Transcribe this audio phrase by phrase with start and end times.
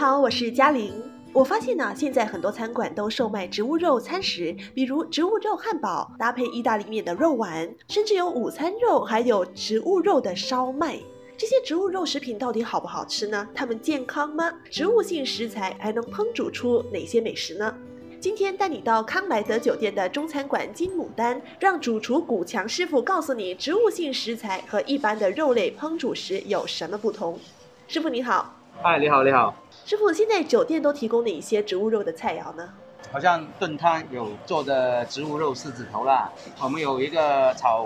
[0.00, 0.94] 好，我是嘉玲。
[1.30, 10.98] 我发现呢，现在很多餐馆都售卖植物肉餐食，比如植物肉汉堡搭配意大利面的肉丸，甚至有午餐肉，还有植物肉的烧麦。
[11.36, 13.46] 这些植物肉食品到底好不好吃呢？
[13.54, 14.50] 它们健康吗？
[14.70, 17.74] 植物性食材还能烹煮出哪些美食呢？
[18.18, 27.38] 今天带你到康莱德酒店的中餐馆金牡丹，让主厨古强师傅告诉你植物性食材和一般的肉类烹煮时有什么不同。
[27.86, 29.54] 师傅你好，嗨，你好，你好。
[29.84, 32.68] 师傅，现在酒店都提供哪些植物肉的菜肴呢？
[33.10, 36.30] 好像炖汤有做的植物肉狮子头啦，
[36.62, 37.84] 我们有一个炒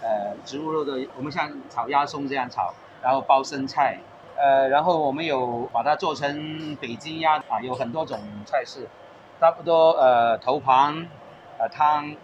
[0.00, 3.98] 呃植物肉的，我们像炒鸭松这样炒，然后包生菜，
[4.36, 8.88] 呃，然后我们有把它做成北京鸭啊，有很多种菜式。
[9.40, 11.06] 差不多呃头盘，
[11.58, 12.14] 呃汤，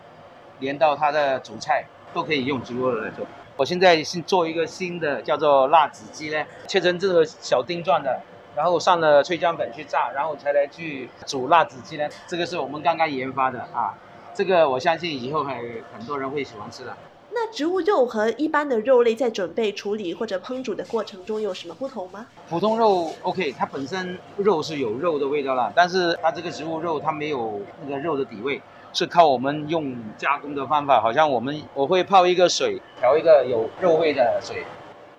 [0.61, 3.27] 连到它的主菜都可以用植物肉来做。
[3.57, 8.19] 我现在是做一个新的叫做辣子鸡呢，切成这个小丁状的，
[8.55, 12.09] 然后上了脆浆粉去炸，然后才来去煮辣子鸡呢。
[12.27, 13.95] 这个是我们刚刚研发的啊，
[14.35, 15.61] 这个我相信以后还
[15.93, 16.97] 很多人会喜欢吃的。
[17.33, 22.27] 那植物肉和一般的肉类在准备、处理或者烹煮的过程中有什么不同吗？
[22.49, 28.61] 普通肉 OK，它本身肉是有肉的味道了，但是它这个植物肉它没有那个肉的底味，
[28.93, 31.01] 是靠我们用加工的方法。
[31.01, 34.65] 好像我们我会泡一个水，调一个有肉味的水，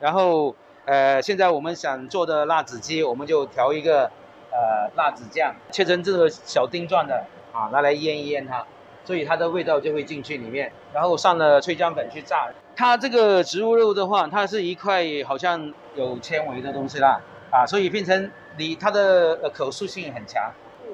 [0.02, 0.54] 然后
[0.86, 4.12] 呃，现在我们想做的辣子鸡，我们就调一个
[4.52, 8.66] 呃辣子酱，切成这个小丁状的啊，拿来腌一腌它。
[9.04, 12.48] 所以它的味道就会进去里面，然后上了脆浆粉去炸。
[12.76, 20.52] 它这个植物肉的话，它是一块好像有纤维的东西啦，啊，所以变成你它的可塑性很强，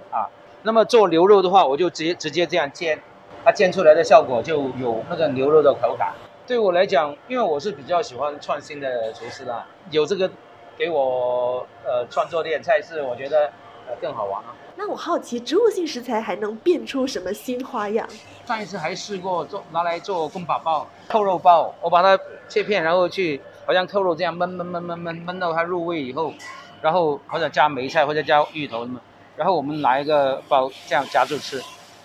[0.10, 0.32] 啊，
[0.64, 2.98] 那么做牛肉的话，我就直接直接这样煎，
[3.44, 6.14] 它煎出来的效果就有那个牛肉的口感。
[6.48, 10.32] 对我来讲，因为我是比较喜欢创新的厨师啦，有这个
[10.78, 13.52] 给我呃创作点菜式，我觉得
[13.86, 14.56] 呃更好玩啊。
[14.78, 18.08] 那我好奇，植物性食材还能变出什么新花样？
[18.46, 26.34] 上一次还试过做拿来做宫保包、扣肉包，我把它切片，然后去好像扣肉这样焖焖焖焖焖焖到它入味以后，
[26.82, 29.02] 然后或者加梅菜或者加芋头什么，
[29.36, 31.62] 然后我们拿一个包这样夹住吃，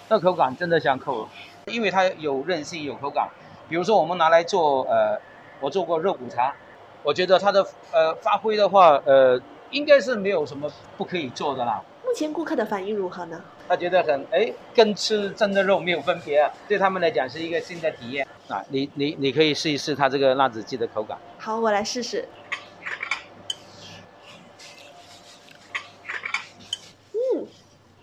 [0.08, 1.28] 那口感真的像扣肉，
[1.66, 3.28] 因为它有韧性有口感。
[3.68, 5.18] 比如说我们拿来做呃，
[5.60, 6.54] 我做过肉骨茶，
[7.02, 9.40] 我觉得它的呃发挥的话，呃
[9.70, 11.82] 应该是没有什么不可以做的啦。
[12.04, 13.42] 目前顾客的反应如何呢？
[13.66, 18.62] 他觉得很哎，跟吃真的肉没有分别啊，对他们来讲是一个新的体验啊。
[18.68, 21.16] 你你你可以试一试它这个辣子鸡的口感。
[21.38, 22.28] 好，我来试试。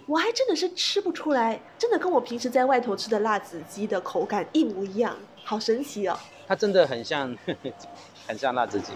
[0.10, 6.18] 我还真的是吃不出来，真的跟我平时在外头吃的辣子鸡的口感一模一样，好神奇哦。
[6.48, 7.38] 它真的很像，
[8.26, 8.92] 很像辣子鸡。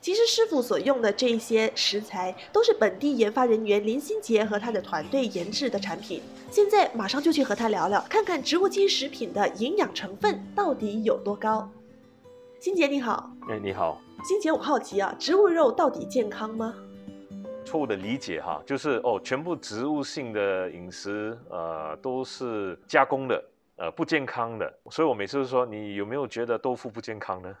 [0.00, 6.22] 其实师傅所用的这些食材都是本地研发人员林新杰和他的团队研制的产品。
[6.52, 11.68] 现在马上就去和他聊聊，看看植物基食品的营养成分到底有多高。
[12.60, 16.76] 新杰你好，哎你好，新杰我好奇啊，植物肉到底健康吗？
[17.72, 23.42] 错误的理解哈，就是哦，全部植物性的饮食呃都是加工的，
[23.76, 24.70] 呃不健康的。
[24.90, 27.56] 所以我每次都说，你有没有觉得豆腐不健康呢？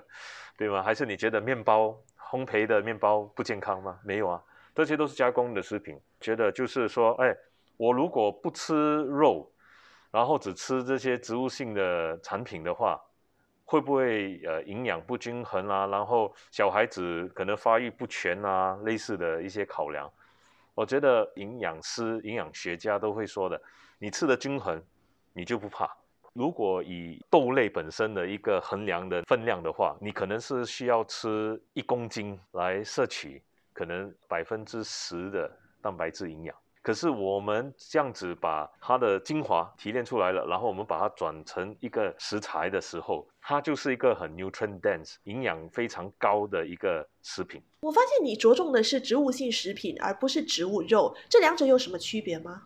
[0.58, 0.82] 对吗？
[0.82, 1.98] 还是你觉得面包
[2.30, 3.98] 烘焙的面包不健康吗？
[4.04, 4.42] 没有啊，
[4.74, 5.98] 这些都是加工的食品。
[6.20, 7.34] 觉得就是说，哎，
[7.78, 9.50] 我如果不吃肉，
[10.10, 13.00] 然后只吃这些植物性的产品的话，
[13.64, 15.86] 会不会呃营养不均衡啊？
[15.86, 20.10] 然后小孩子可能发育不全啊，类似的一些考量。
[20.74, 23.60] 我觉得营养师、营养学家都会说的，
[23.98, 24.82] 你吃的均衡，
[25.32, 25.88] 你就不怕。
[26.32, 33.40] 如果以豆类本身的一个衡量的分量的话，你可能是需要吃一公斤来摄取
[33.72, 35.48] 可能百分之十的
[35.80, 36.56] 蛋白质营养。
[36.84, 47.62] 可是我们这样子把它的精华提炼出来了，然后我们把它转成一个食材的时候，它就是一个很 nutrient dense、营养非常高的一个食品。
[47.80, 52.64] 我发现你着重的是植物性食品，而不是植物肉，这两者有什么区别吗？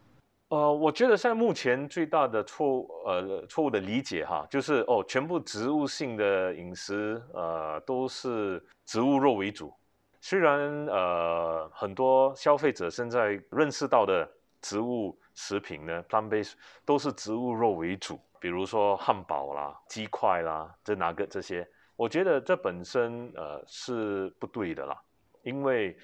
[0.48, 9.72] 呃，我觉得现在目前最大的错误，呃，错误的理解哈，就是哦，全部植物性的饮食，呃，都是植物肉为主。
[10.20, 14.28] 虽然呃，很多消费者现在认识到的
[14.60, 16.54] 植物食品呢，plant base
[16.84, 25.00] 都是植物肉为主，比如说汉堡啦、鸡块啦，这哪个这些，我觉得这本身呃是不对的啦，
[25.42, 25.96] 因为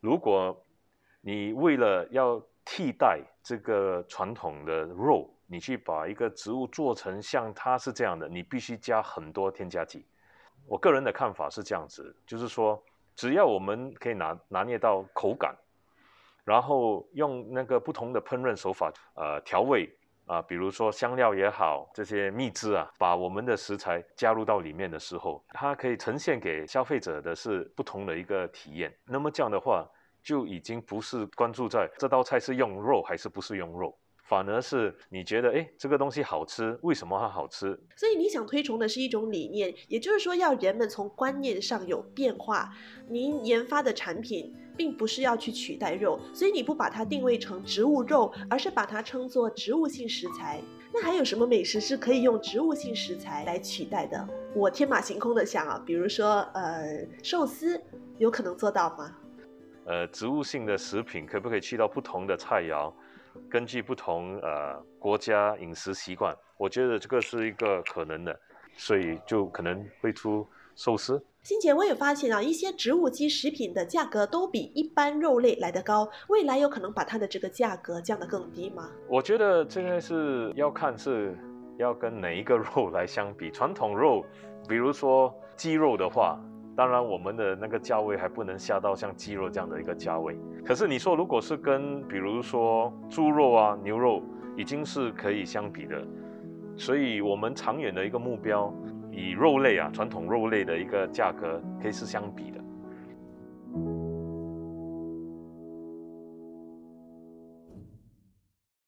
[0.00, 0.64] 如果
[1.20, 10.04] 你为了要替代这个传统的肉，你去把一个植物做成像它是这样的，你必须加很多添加剂。
[10.66, 12.82] 我个人的看法是这样子，就是说，
[13.14, 15.54] 只要我们可以拿拿捏到口感，
[16.44, 19.88] 然后用那个不同的烹饪手法，呃，调味
[20.26, 28.92] 啊，比如说香料也好，这些秘制啊，把我们的食材加入到里面的时候，它可以呈现给消费者的是不同的一个体验。
[29.04, 29.88] 那么这样的话，
[30.22, 33.96] 就已经不是关注在这道菜是用肉还是不是用肉。
[34.32, 37.78] 反而是你觉得，哎，这个东西好吃，为什么它好吃？
[37.94, 42.70] 所以你想推崇的是一种理念，也就是说要人们从观念上有变化。
[43.10, 50.62] 您研发的产品并不是要去取代肉，所以你不把它定位成植物肉，而是把它称作植物性食材。
[50.94, 54.26] 那还有什么美食是可以用植物性食材来取代的？
[54.54, 57.78] 我天马行空的想啊，比如说呃寿司，
[58.16, 59.14] 有可能做到吗？
[59.84, 62.90] 呃，植物性的食品可不可以去到不同的菜肴？
[63.50, 68.38] 根据不同呃国家饮食习惯，我觉得这个是一个可能的，
[68.76, 71.24] 所以就可能会出寿司。
[71.42, 78.88] 欣姐，我也发现啊，一些植物基食品的价格都比一般肉类来得高，未来有可能把它的这个价格降得更低吗？
[79.08, 81.36] 我觉得这个是要看是
[81.78, 83.50] 要跟哪一个肉来相比。
[83.50, 84.24] 传统肉，
[84.68, 86.40] 比如说鸡肉的话。
[86.74, 90.38] 当然，我们的那个价位还不能下到像鸡肉这样的一个价位。
[90.64, 94.22] 可是你说，如果是跟比如说猪肉啊、牛肉，
[94.56, 96.02] 已经是可以相比的。
[96.74, 98.72] 所以，我们长远的一个目标，
[99.10, 102.61] 以肉类啊、传统肉类的一个价格，可以是相比的。